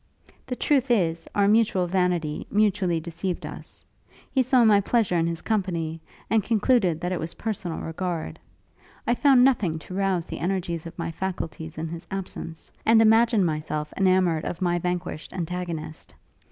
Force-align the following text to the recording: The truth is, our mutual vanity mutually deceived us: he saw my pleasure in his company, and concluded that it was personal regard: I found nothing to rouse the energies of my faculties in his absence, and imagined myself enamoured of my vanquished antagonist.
The 0.47 0.55
truth 0.55 0.89
is, 0.89 1.27
our 1.35 1.47
mutual 1.47 1.85
vanity 1.85 2.47
mutually 2.49 2.99
deceived 2.99 3.45
us: 3.45 3.85
he 4.31 4.41
saw 4.41 4.65
my 4.65 4.81
pleasure 4.81 5.15
in 5.15 5.27
his 5.27 5.43
company, 5.43 6.01
and 6.27 6.43
concluded 6.43 6.99
that 7.01 7.11
it 7.11 7.19
was 7.19 7.35
personal 7.35 7.77
regard: 7.77 8.39
I 9.05 9.13
found 9.13 9.43
nothing 9.43 9.77
to 9.77 9.93
rouse 9.93 10.25
the 10.25 10.39
energies 10.39 10.87
of 10.87 10.97
my 10.97 11.11
faculties 11.11 11.77
in 11.77 11.87
his 11.89 12.07
absence, 12.09 12.71
and 12.83 12.99
imagined 12.99 13.45
myself 13.45 13.93
enamoured 13.95 14.43
of 14.43 14.59
my 14.59 14.79
vanquished 14.79 15.33
antagonist. 15.33 16.15